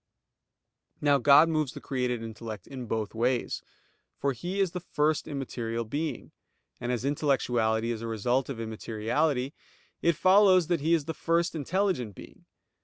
[0.99, 3.61] Now God moves the created intellect in both ways.
[4.17, 6.31] For He is the First immaterial Being;
[6.79, 9.53] and as intellectuality is a result of immateriality,
[10.01, 12.45] it follows that He is the First intelligent Being.